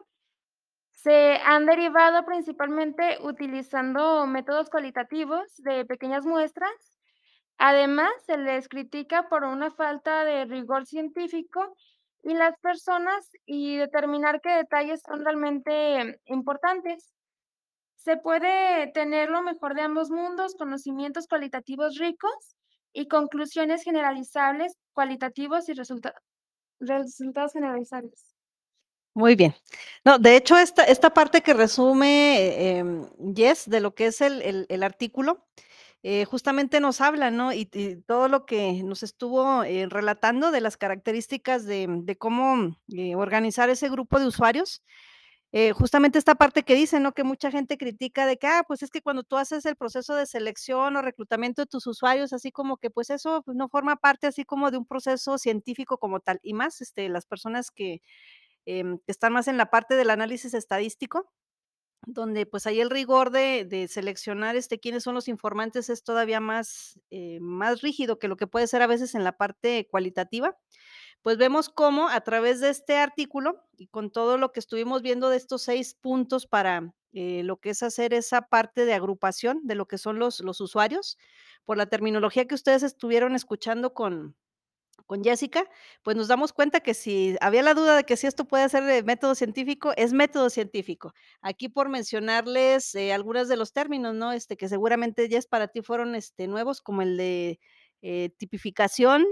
Se 0.90 1.36
han 1.44 1.66
derivado 1.66 2.24
principalmente 2.24 3.18
utilizando 3.22 4.26
métodos 4.26 4.70
cualitativos 4.70 5.56
de 5.58 5.84
pequeñas 5.84 6.26
muestras 6.26 6.96
Además, 7.58 8.10
se 8.26 8.36
les 8.36 8.68
critica 8.68 9.28
por 9.28 9.44
una 9.44 9.70
falta 9.70 10.24
de 10.24 10.44
rigor 10.44 10.86
científico 10.86 11.74
y 12.22 12.34
las 12.34 12.58
personas 12.60 13.30
y 13.46 13.76
determinar 13.76 14.40
qué 14.42 14.50
detalles 14.50 15.00
son 15.02 15.24
realmente 15.24 16.20
importantes. 16.26 17.14
Se 17.96 18.16
puede 18.18 18.88
tener 18.92 19.30
lo 19.30 19.42
mejor 19.42 19.74
de 19.74 19.82
ambos 19.82 20.10
mundos, 20.10 20.54
conocimientos 20.56 21.26
cualitativos 21.28 21.96
ricos 21.98 22.56
y 22.96 23.08
conclusiones 23.08 23.82
generalizables, 23.84 24.72
cualitativos 24.94 25.68
y 25.68 25.74
resulta- 25.74 26.14
resultados 26.80 27.52
generalizables. 27.52 28.34
Muy 29.14 29.34
bien. 29.34 29.54
No, 30.04 30.18
de 30.18 30.36
hecho, 30.36 30.58
esta 30.58 30.84
esta 30.84 31.10
parte 31.14 31.40
que 31.42 31.54
resume, 31.54 32.78
em, 32.78 33.08
Jess, 33.34 33.68
de 33.68 33.80
lo 33.80 33.94
que 33.94 34.06
es 34.08 34.20
el 34.20 34.42
el 34.42 34.66
el 34.68 34.82
artículo, 34.82 35.46
eh, 36.02 36.24
justamente 36.26 36.80
nos 36.80 37.00
habla, 37.00 37.30
¿no? 37.30 37.52
Y 37.52 37.68
y 37.72 37.96
todo 38.02 38.28
lo 38.28 38.44
que 38.46 38.82
nos 38.84 39.02
estuvo, 39.02 39.64
eh, 39.64 39.86
relatando 39.88 40.50
de 40.50 40.60
las 40.60 40.76
características 40.76 41.64
de 41.64 41.86
de 41.88 42.16
cómo, 42.16 42.76
eh, 42.94 43.14
organizar 43.16 43.70
ese 43.70 43.88
grupo 43.88 44.18
de 44.20 44.26
usuarios, 44.26 44.82
eh, 45.52 45.72
justamente 45.72 46.18
esta 46.18 46.34
parte 46.34 46.64
que 46.64 46.74
dice, 46.74 47.00
¿no? 47.00 47.12
Que 47.12 47.24
mucha 47.24 47.50
gente 47.50 47.78
critica 47.78 48.26
de 48.26 48.36
que, 48.36 48.46
ah, 48.46 48.64
pues 48.66 48.82
es 48.82 48.90
que 48.90 49.00
cuando 49.02 49.22
tú 49.22 49.36
haces 49.36 49.64
el 49.66 49.76
proceso 49.76 50.14
de 50.14 50.26
selección 50.26 50.96
o 50.96 51.02
reclutamiento 51.02 51.62
de 51.62 51.66
tus 51.66 51.86
usuarios, 51.86 52.32
así 52.32 52.50
como 52.52 52.76
que, 52.78 52.90
pues 52.90 53.10
eso, 53.10 53.42
no 53.46 53.68
forma 53.68 53.96
parte 53.96 54.26
así 54.26 54.44
como 54.44 54.70
de 54.70 54.78
un 54.78 54.86
proceso 54.86 55.38
científico 55.38 55.98
como 55.98 56.20
tal, 56.20 56.40
y 56.42 56.52
más, 56.54 56.80
este, 56.82 57.08
las 57.08 57.26
personas 57.26 57.70
que 57.70 58.00
em, 58.66 59.00
están 59.06 59.32
más 59.34 59.48
en 59.48 59.56
la 59.58 59.70
parte 59.70 59.96
del 59.96 60.10
análisis 60.10 60.54
estadístico, 60.54 61.30
donde 62.06 62.46
pues 62.46 62.66
ahí 62.66 62.80
el 62.80 62.90
rigor 62.90 63.30
de, 63.30 63.64
de 63.64 63.88
seleccionar 63.88 64.56
este, 64.56 64.78
quiénes 64.78 65.02
son 65.04 65.14
los 65.14 65.28
informantes 65.28 65.90
es 65.90 66.04
todavía 66.04 66.40
más, 66.40 67.00
eh, 67.10 67.38
más 67.40 67.82
rígido 67.82 68.18
que 68.18 68.28
lo 68.28 68.36
que 68.36 68.46
puede 68.46 68.68
ser 68.68 68.82
a 68.82 68.86
veces 68.86 69.14
en 69.16 69.24
la 69.24 69.32
parte 69.36 69.88
cualitativa. 69.90 70.56
Pues 71.22 71.38
vemos 71.38 71.68
cómo 71.68 72.08
a 72.08 72.20
través 72.20 72.60
de 72.60 72.70
este 72.70 72.96
artículo 72.98 73.60
y 73.76 73.88
con 73.88 74.10
todo 74.10 74.38
lo 74.38 74.52
que 74.52 74.60
estuvimos 74.60 75.02
viendo 75.02 75.28
de 75.28 75.36
estos 75.36 75.62
seis 75.62 75.94
puntos 75.94 76.46
para 76.46 76.94
eh, 77.12 77.42
lo 77.42 77.56
que 77.58 77.70
es 77.70 77.82
hacer 77.82 78.14
esa 78.14 78.42
parte 78.42 78.84
de 78.84 78.94
agrupación 78.94 79.60
de 79.64 79.74
lo 79.74 79.86
que 79.88 79.98
son 79.98 80.18
los, 80.18 80.40
los 80.40 80.60
usuarios, 80.60 81.18
por 81.64 81.76
la 81.76 81.86
terminología 81.86 82.46
que 82.46 82.54
ustedes 82.54 82.82
estuvieron 82.82 83.34
escuchando 83.34 83.92
con, 83.92 84.36
con 85.06 85.22
Jessica, 85.22 85.64
pues 86.02 86.16
nos 86.16 86.28
damos 86.28 86.52
cuenta 86.52 86.80
que 86.80 86.94
si 86.94 87.36
había 87.40 87.62
la 87.62 87.74
duda 87.74 87.96
de 87.96 88.04
que 88.04 88.16
si 88.16 88.26
esto 88.26 88.44
puede 88.46 88.68
ser 88.68 88.84
de 88.84 89.02
método 89.02 89.34
científico, 89.34 89.92
es 89.96 90.12
método 90.12 90.50
científico. 90.50 91.12
Aquí 91.40 91.68
por 91.68 91.88
mencionarles 91.88 92.94
eh, 92.94 93.12
algunos 93.12 93.48
de 93.48 93.56
los 93.56 93.72
términos, 93.72 94.14
¿no? 94.14 94.32
Este, 94.32 94.56
que 94.56 94.68
seguramente 94.68 95.28
ya 95.28 95.38
es 95.38 95.46
para 95.46 95.68
ti 95.68 95.82
fueron 95.82 96.14
este, 96.14 96.48
nuevos, 96.48 96.80
como 96.80 97.02
el 97.02 97.16
de 97.16 97.60
eh, 98.02 98.30
tipificación, 98.38 99.24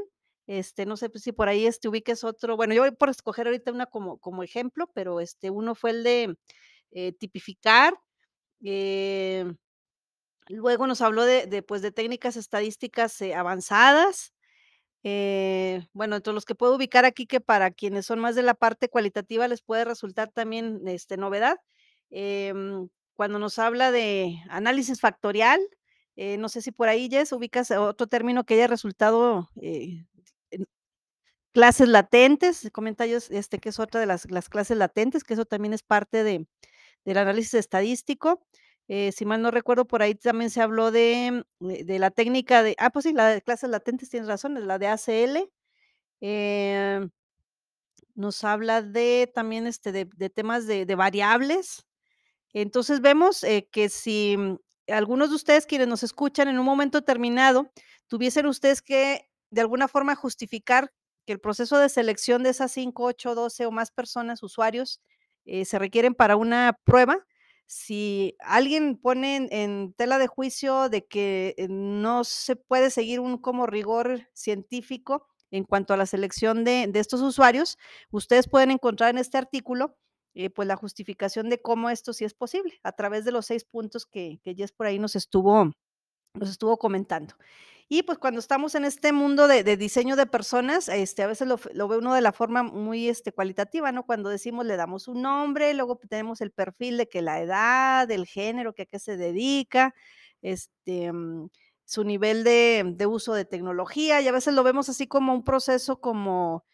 este, 0.46 0.86
no 0.86 0.96
sé, 0.96 1.10
pues, 1.10 1.24
si 1.24 1.32
por 1.32 1.48
ahí, 1.48 1.66
este, 1.66 1.88
ubiques 1.88 2.24
otro, 2.24 2.56
bueno, 2.56 2.74
yo 2.74 2.82
voy 2.82 2.92
por 2.92 3.10
escoger 3.10 3.46
ahorita 3.48 3.72
una 3.72 3.86
como 3.86 4.18
como 4.18 4.42
ejemplo, 4.42 4.90
pero, 4.94 5.20
este, 5.20 5.50
uno 5.50 5.74
fue 5.74 5.90
el 5.92 6.04
de, 6.04 6.36
eh, 6.92 7.12
tipificar, 7.14 7.94
eh, 8.64 9.46
luego 10.48 10.86
nos 10.88 11.00
habló 11.02 11.24
de 11.24 11.46
de, 11.48 11.62
pues, 11.62 11.82
de 11.82 11.92
técnicas 11.92 12.36
estadísticas, 12.36 13.20
eh, 13.22 13.34
avanzadas, 13.34 14.32
bueno, 15.94 16.16
entre 16.16 16.32
los 16.34 16.44
que 16.46 16.54
puedo 16.56 16.76
ubicar 16.76 17.04
aquí, 17.06 17.26
que 17.26 17.40
para 17.40 17.70
quienes 17.72 18.06
son 18.06 18.20
más 18.20 18.34
de 18.36 18.42
la 18.42 18.54
parte 18.54 18.88
cualitativa 18.90 19.48
les 19.48 19.62
puede 19.62 19.84
resultar 19.86 20.30
también, 20.32 20.82
este, 20.88 21.16
novedad, 21.18 21.58
em, 22.10 22.88
cuando 23.16 23.38
nos 23.40 23.58
habla 23.60 23.92
de 23.92 24.38
análisis 24.50 25.00
factorial, 25.00 25.60
no 26.16 26.48
sé 26.50 26.62
si 26.62 26.72
por 26.72 26.88
ahí, 26.88 27.08
Jess, 27.10 27.32
ubicas 27.32 27.70
otro 27.72 28.06
término 28.08 28.44
que 28.44 28.54
haya 28.54 28.66
resultado, 28.68 29.50
clases 31.54 31.88
latentes, 31.88 32.68
comenta 32.72 33.06
ellos, 33.06 33.30
este, 33.32 33.58
que 33.60 33.70
es 33.70 33.80
otra 33.80 34.00
de 34.00 34.06
las 34.06 34.30
las 34.30 34.48
clases 34.50 34.78
latentes, 34.78 35.24
que 35.24 35.34
eso 35.34 35.46
también 35.46 35.74
es 35.74 35.82
parte 35.84 36.24
de 36.24 36.46
del 37.06 37.18
análisis 37.18 37.54
estadístico, 37.54 38.42
eh, 38.88 39.12
si 39.12 39.26
mal 39.26 39.42
no 39.42 39.50
recuerdo, 39.52 39.86
por 39.86 40.02
ahí 40.02 40.14
también 40.16 40.50
se 40.50 40.62
habló 40.62 40.90
de 40.92 41.44
de 41.60 41.98
la 42.00 42.10
técnica 42.12 42.62
de 42.64 42.76
ah, 42.78 42.90
pues 42.90 43.04
sí, 43.06 43.12
la 43.14 43.28
de 43.30 43.42
clases 43.42 43.70
latentes, 43.70 44.10
tienes 44.10 44.28
razón, 44.28 44.56
es 44.58 44.64
la 44.64 44.78
de 44.80 44.88
ACL, 44.88 45.50
em 46.22 47.10
nos 48.16 48.44
habla 48.44 48.82
de 48.82 49.30
también, 49.34 49.66
este, 49.66 49.92
de 49.92 50.30
temas 50.30 50.66
de 50.66 50.84
variables. 50.94 51.84
Entonces, 52.54 53.00
vemos, 53.00 53.44
eh, 53.44 53.68
que 53.72 53.88
si, 53.88 54.36
algunos 54.88 55.30
de 55.30 55.36
ustedes, 55.36 55.66
quienes 55.66 55.88
nos 55.88 56.02
escuchan, 56.04 56.48
en 56.48 56.58
un 56.58 56.66
momento 56.66 57.00
determinado, 57.00 57.70
tuviesen 58.08 58.46
ustedes 58.46 58.82
que, 58.82 59.28
de 59.50 59.60
alguna 59.62 59.88
forma, 59.88 60.14
justificar 60.16 60.92
que 61.26 61.32
el 61.34 61.40
proceso 61.40 61.78
de 61.78 61.88
selección 61.88 62.42
de 62.42 62.50
esas 62.50 62.72
5, 62.72 63.04
8, 63.04 63.34
12 63.34 63.66
o 63.66 63.70
más 63.72 63.90
personas, 63.90 64.42
usuarios, 64.42 65.00
eh, 65.46 65.64
se 65.64 65.78
requieren 65.78 66.14
para 66.14 66.36
una 66.36 66.78
prueba, 66.84 67.26
si 67.66 68.36
alguien 68.40 68.96
pone 68.98 69.48
en 69.50 69.94
tela 69.94 70.18
de 70.18 70.26
juicio 70.28 70.88
de 70.90 71.06
que, 71.06 71.54
eh, 71.58 71.68
no 71.68 72.24
se 72.24 72.56
puede 72.56 72.90
seguir 72.90 73.20
un 73.20 73.38
como 73.38 73.66
rigor 73.66 74.28
científico 74.34 75.26
en 75.50 75.64
cuanto 75.64 75.94
a 75.94 75.96
la 75.96 76.06
selección 76.06 76.64
de 76.64 76.86
de 76.88 77.00
estos 77.00 77.20
usuarios, 77.22 77.78
ustedes 78.10 78.48
pueden 78.48 78.70
encontrar 78.72 79.10
en 79.10 79.18
este 79.18 79.38
artículo, 79.38 79.96
eh, 80.34 80.50
pues, 80.50 80.68
la 80.68 80.76
justificación 80.76 81.48
de 81.50 81.60
cómo 81.62 81.90
esto 81.90 82.12
sí 82.12 82.24
es 82.24 82.34
posible, 82.34 82.80
a 82.84 82.92
través 82.92 83.24
de 83.24 83.32
los 83.32 83.46
6 83.46 83.64
puntos 83.64 84.06
que 84.06 84.40
que 84.44 84.54
Jess 84.54 84.72
por 84.72 84.86
ahí 84.86 84.98
nos 84.98 85.16
estuvo 85.16 85.70
nos 86.34 86.50
estuvo 86.50 86.78
comentando. 86.78 87.34
Y, 87.90 88.02
pues, 88.04 88.18
cuando 88.18 88.40
estamos 88.40 88.74
en 88.74 88.84
este 88.86 89.12
mundo 89.12 89.46
de 89.46 89.62
diseño 89.76 90.16
de 90.16 90.26
personas, 90.26 90.88
este, 90.88 91.22
a 91.22 91.26
veces 91.26 91.46
lo 91.48 91.88
ve 91.88 91.98
uno 91.98 92.14
de 92.14 92.22
la 92.22 92.32
forma 92.32 92.62
muy, 92.62 93.08
este, 93.08 93.30
cualitativa, 93.32 93.92
¿no? 93.92 94.04
Cuando 94.06 94.30
decimos, 94.30 94.64
le 94.64 94.76
damos 94.76 95.06
un 95.06 95.20
nombre, 95.22 95.74
luego 95.74 95.98
tenemos 96.08 96.40
el 96.40 96.50
perfil 96.50 96.96
de 96.96 97.08
que 97.08 97.20
la 97.20 97.40
edad, 97.42 98.10
el 98.10 98.26
género, 98.26 98.72
que 98.74 98.82
a 98.82 98.86
qué 98.86 98.98
se 98.98 99.18
dedica, 99.18 99.94
este, 100.40 101.12
mm, 101.12 101.48
su 101.84 102.04
nivel 102.04 102.42
de 102.44 103.06
uso 103.06 103.34
de 103.34 103.44
tecnología, 103.44 104.22
y 104.22 104.28
a 104.28 104.32
veces 104.32 104.54
lo 104.54 104.62
vemos 104.62 104.88
así 104.88 105.06
como 105.06 105.34
un 105.34 105.44
proceso 105.44 106.00
como, 106.00 106.64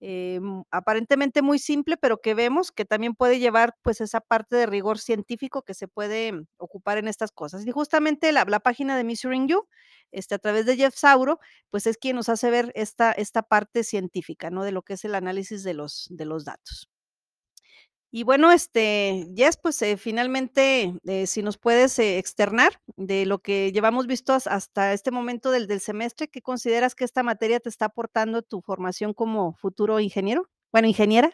em, 0.00 0.62
aparentemente 0.70 1.42
muy 1.42 1.58
simple, 1.58 1.96
pero 1.96 2.18
que 2.20 2.34
vemos 2.34 2.72
que 2.72 2.84
también 2.84 3.14
puede 3.14 3.38
llevar, 3.38 3.74
pues, 3.82 4.00
esa 4.00 4.20
parte 4.20 4.56
de 4.56 4.66
rigor 4.66 4.98
científico 4.98 5.62
que 5.62 5.74
se 5.74 5.88
puede 5.88 6.32
ocupar 6.58 6.98
en 6.98 7.08
estas 7.08 7.32
cosas. 7.32 7.66
Y 7.66 7.70
justamente 7.72 8.32
la 8.32 8.44
la 8.46 8.60
página 8.60 8.96
de 8.96 9.04
Measuring 9.04 9.48
You, 9.48 9.66
este, 10.12 10.34
a 10.36 10.38
través 10.38 10.66
de 10.66 10.76
Jeff 10.76 10.94
Sauro, 10.96 11.38
pues, 11.70 11.86
es 11.86 11.96
quien 11.98 12.16
nos 12.16 12.28
hace 12.28 12.50
ver 12.50 12.72
esta 12.74 13.12
esta 13.12 13.42
parte 13.42 13.84
científica, 13.84 14.50
¿no? 14.50 14.64
De 14.64 14.72
lo 14.72 14.82
que 14.82 14.94
es 14.94 15.04
el 15.04 15.14
análisis 15.14 15.62
de 15.64 15.74
los 15.74 16.06
de 16.10 16.24
los 16.26 16.44
datos. 16.44 16.88
Y 18.12 18.22
bueno, 18.22 18.52
este, 18.52 19.26
Jess, 19.36 19.56
pues, 19.56 19.82
eh, 19.82 19.96
finalmente, 19.96 20.94
eh, 21.06 21.26
si 21.26 21.42
nos 21.42 21.58
puedes, 21.58 21.98
eh, 21.98 22.18
externar 22.18 22.80
de 22.96 23.26
lo 23.26 23.40
que 23.40 23.72
llevamos 23.72 24.06
vistos 24.06 24.46
hasta 24.46 24.92
este 24.92 25.10
momento 25.10 25.50
del 25.50 25.66
del 25.66 25.80
semestre, 25.80 26.28
¿qué 26.28 26.40
consideras 26.40 26.94
que 26.94 27.04
esta 27.04 27.22
materia 27.24 27.58
te 27.60 27.68
está 27.68 27.86
aportando 27.86 28.42
tu 28.42 28.60
formación 28.62 29.12
como 29.12 29.54
futuro 29.54 29.98
ingeniero? 30.00 30.48
Bueno, 30.72 30.86
ingeniera. 30.88 31.32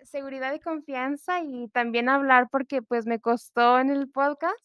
Eh, 0.00 0.06
seguridad 0.06 0.54
y 0.54 0.60
confianza, 0.60 1.40
y 1.42 1.68
también 1.68 2.08
hablar 2.08 2.48
porque, 2.50 2.82
pues, 2.82 3.06
me 3.06 3.20
costó 3.20 3.78
en 3.80 3.90
el 3.90 4.10
podcast, 4.10 4.56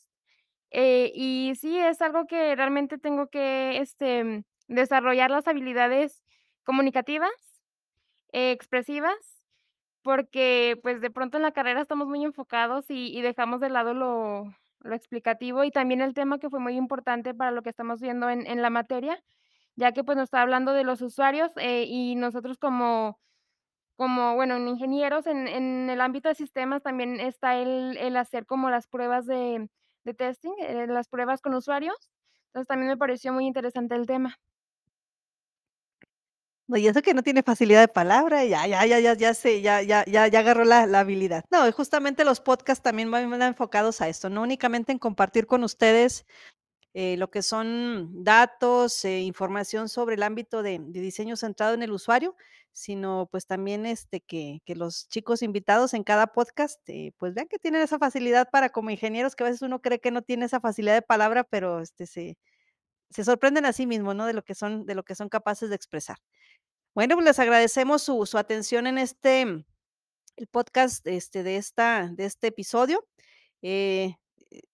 y 0.72 1.54
sí, 1.60 1.78
es 1.80 2.02
algo 2.02 2.28
que 2.28 2.56
realmente 2.56 2.98
tengo 3.00 3.28
que, 3.30 3.80
este, 3.80 4.46
desarrollar 4.68 5.32
las 5.32 5.48
habilidades 5.48 6.24
comunicativas, 6.66 7.32
expresivas, 8.34 9.29
porque, 10.04 10.80
pues, 10.84 11.02
de 11.02 11.12
pronto 11.12 11.38
en 11.38 11.44
la 11.44 11.52
carrera 11.54 11.82
estamos 11.82 12.08
muy 12.08 12.24
enfocados 12.26 12.86
y 12.90 13.22
dejamos 13.22 13.62
de 13.62 13.70
lado 13.70 13.94
lo 13.94 14.96
explicativo, 14.96 15.64
y 15.66 15.72
también 15.72 16.02
el 16.02 16.14
tema 16.14 16.40
que 16.40 16.50
fue 16.50 16.60
muy 16.60 16.76
importante 16.78 17.34
para 17.34 17.52
lo 17.52 17.62
que 17.64 17.70
estamos 17.70 18.02
viendo 18.02 18.30
en 18.30 18.62
la 18.62 18.70
materia, 18.70 19.22
ya 19.76 19.92
que, 19.94 20.04
pues, 20.06 20.18
nos 20.18 20.26
está 20.26 20.42
hablando 20.44 20.74
de 20.74 20.84
los 20.86 21.02
usuarios, 21.02 21.52
eh, 21.58 21.86
y 21.88 22.16
nosotros 22.16 22.58
como 22.60 23.20
como, 23.98 24.36
bueno, 24.36 24.56
en 24.58 24.68
ingenieros, 24.70 25.28
en 25.28 25.90
el 25.90 26.02
ámbito 26.02 26.30
de 26.30 26.36
sistemas 26.36 26.84
también 26.84 27.20
está 27.22 27.58
el 27.58 27.98
el 27.98 28.18
hacer 28.18 28.46
como 28.48 28.70
las 28.72 28.88
pruebas 28.88 29.26
de 29.28 29.70
de 30.06 30.14
testing, 30.16 30.54
eh, 30.62 30.88
las 30.88 31.10
pruebas 31.10 31.42
con 31.42 31.54
usuarios. 31.56 31.96
Entonces, 32.48 32.68
también 32.68 32.90
me 32.92 32.98
pareció 32.98 33.34
muy 33.34 33.46
interesante 33.48 33.96
el 33.96 34.08
tema. 34.08 34.38
Y 36.78 36.88
eso 36.88 37.02
que 37.02 37.14
no 37.16 37.24
tiene 37.24 37.42
facilidad 37.42 37.82
de 37.82 37.88
palabra, 37.88 38.46
ya 38.46 38.68
ya 38.68 38.86
ya 38.86 39.00
ya 39.00 39.14
ya 39.16 39.34
sé, 39.34 39.62
ya 39.62 39.82
ya 39.82 40.06
ya 40.06 40.28
ya 40.28 40.40
agarró 40.40 40.66
la 40.66 40.86
la 40.86 41.00
habilidad. 41.00 41.44
No, 41.50 41.70
justamente 41.72 42.24
los 42.24 42.42
podcasts 42.42 42.84
también 42.84 43.10
van 43.10 43.42
enfocados 43.42 44.02
a 44.02 44.08
esto, 44.08 44.30
no 44.30 44.44
únicamente 44.44 44.92
en 44.92 45.00
compartir 45.00 45.48
con 45.48 45.64
ustedes, 45.64 46.26
eh, 46.94 47.18
lo 47.18 47.32
que 47.32 47.44
son 47.44 48.24
datos, 48.24 49.06
eh, 49.06 49.22
información 49.22 49.90
sobre 49.90 50.16
el 50.16 50.24
ámbito 50.24 50.64
de 50.64 50.80
de 50.82 51.02
diseño 51.02 51.36
centrado 51.38 51.74
en 51.76 51.84
el 51.84 51.92
usuario, 51.92 52.36
sino, 52.74 53.28
pues, 53.32 53.48
también, 53.48 53.86
este, 53.86 54.22
que 54.22 54.62
que 54.66 54.76
los 54.76 55.08
chicos 55.10 55.44
invitados 55.44 55.94
en 55.96 56.04
cada 56.04 56.28
podcast, 56.28 56.80
eh, 56.90 57.14
pues, 57.20 57.34
vean 57.36 57.48
que 57.50 57.60
tienen 57.60 57.82
esa 57.84 58.00
facilidad 58.00 58.50
para 58.52 58.70
como 58.70 58.92
ingenieros, 58.92 59.36
que 59.36 59.44
a 59.46 59.48
veces 59.48 59.64
uno 59.64 59.82
cree 59.82 60.00
que 60.02 60.12
no 60.12 60.22
tiene 60.24 60.46
esa 60.46 60.60
facilidad 60.62 60.96
de 60.96 61.02
palabra, 61.04 61.44
pero, 61.46 61.82
este, 61.82 62.08
se 62.08 62.38
se 63.12 63.24
sorprenden 63.26 63.66
a 63.66 63.74
sí 63.74 63.88
mismos, 63.88 64.16
¿no? 64.16 64.26
De 64.28 64.34
lo 64.34 64.44
que 64.44 64.56
son 64.56 64.86
de 64.86 64.96
lo 64.96 65.04
que 65.04 65.16
son 65.16 65.30
capaces 65.30 65.70
de 65.70 65.76
expresar. 65.78 66.18
Bueno, 66.96 67.16
pues, 67.16 67.26
les 67.26 67.40
agradecemos 67.40 68.02
su 68.02 68.26
su 68.26 68.38
atención 68.38 68.88
en 68.88 68.98
este, 68.98 69.42
el 69.42 70.48
podcast, 70.52 71.06
este, 71.08 71.44
de 71.44 71.58
esta 71.58 72.10
de 72.14 72.26
este 72.26 72.48
episodio, 72.48 73.08
eh, 73.62 74.16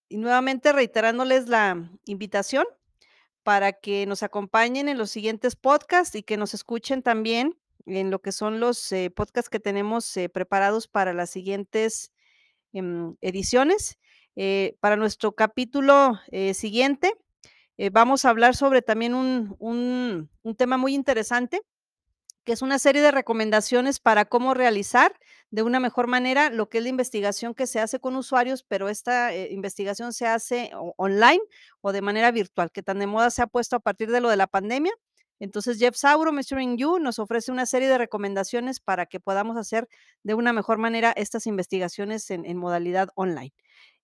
y 0.10 0.18
nuevamente 0.18 0.72
reiterándoles 0.74 1.48
la 1.50 1.90
invitación 2.06 2.66
para 3.44 3.74
que 3.74 4.06
nos 4.08 4.24
acompañen 4.24 4.90
en 4.90 4.98
los 4.98 5.12
siguientes 5.12 5.56
podcasts 5.56 6.16
y 6.16 6.24
que 6.24 6.38
nos 6.38 6.54
escuchen 6.54 7.04
también 7.04 7.58
en 7.88 8.12
lo 8.12 8.20
que 8.22 8.32
son 8.34 8.60
los, 8.60 8.92
eh, 8.94 9.12
podcasts 9.12 9.50
que 9.50 9.60
tenemos, 9.60 10.16
eh, 10.18 10.30
preparados 10.30 10.88
para 10.88 11.14
las 11.14 11.30
siguientes, 11.32 12.12
em, 12.74 13.16
ediciones. 13.22 13.98
Eh, 14.38 14.78
para 14.82 14.98
nuestro 14.98 15.34
capítulo, 15.34 16.20
eh, 16.32 16.54
siguiente, 16.56 17.14
eh, 17.78 17.90
vamos 17.92 18.26
a 18.26 18.30
hablar 18.32 18.56
sobre 18.56 18.82
también 18.84 19.16
un 19.16 19.56
un 19.60 20.30
un 20.44 20.56
tema 20.56 20.78
muy 20.78 20.96
interesante, 20.96 21.62
que 22.46 22.54
es 22.54 22.62
una 22.62 22.80
serie 22.80 23.02
de 23.02 23.12
recomendaciones 23.12 24.00
para 24.00 24.26
cómo 24.26 24.54
realizar 24.54 25.14
de 25.52 25.64
una 25.64 25.80
mejor 25.80 26.08
manera 26.08 26.50
lo 26.50 26.70
que 26.70 26.78
es 26.78 26.84
la 26.84 26.90
investigación 26.90 27.54
que 27.54 27.68
se 27.68 27.80
hace 27.80 28.00
con 28.00 28.16
usuarios, 28.16 28.64
pero 28.64 28.88
esta, 28.88 29.34
eh, 29.34 29.52
investigación 29.52 30.14
se 30.14 30.28
hace 30.28 30.72
online 30.98 31.42
o 31.82 31.92
de 31.92 32.02
manera 32.02 32.32
virtual, 32.32 32.72
que 32.72 32.84
tan 32.84 33.00
de 33.00 33.08
moda 33.08 33.30
se 33.32 33.42
ha 33.42 33.48
puesto 33.48 33.76
a 33.76 33.80
partir 33.80 34.12
de 34.12 34.22
lo 34.22 34.30
de 34.30 34.38
la 34.38 34.48
pandemia. 34.48 34.94
Entonces, 35.40 35.80
Jeff 35.80 35.98
Sauro, 35.98 36.32
Measuring 36.32 36.78
You, 36.78 37.00
nos 37.00 37.20
ofrece 37.20 37.52
una 37.52 37.66
serie 37.66 37.90
de 37.90 37.98
recomendaciones 37.98 38.80
para 38.80 39.06
que 39.06 39.20
podamos 39.20 39.58
hacer 39.58 39.90
de 40.24 40.34
una 40.34 40.54
mejor 40.54 40.78
manera 40.78 41.12
estas 41.18 41.46
investigaciones 41.48 42.30
en 42.32 42.46
en 42.46 42.58
modalidad 42.58 43.10
online. 43.16 43.54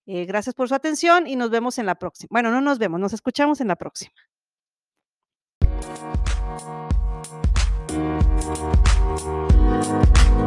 Eh, 0.08 0.26
gracias 0.26 0.56
por 0.56 0.68
su 0.68 0.76
atención 0.76 1.28
y 1.28 1.36
nos 1.36 1.50
vemos 1.52 1.78
en 1.78 1.86
la 1.86 1.96
próxima. 1.96 2.28
Bueno, 2.32 2.52
no 2.52 2.62
nos 2.62 2.80
vemos, 2.80 3.00
nos 3.00 3.14
escuchamos 3.14 3.62
en 3.62 3.68
la 3.68 3.76
próxima. 3.76 4.12
Thank 8.54 8.92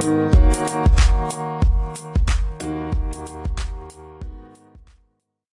you. 0.02 1.63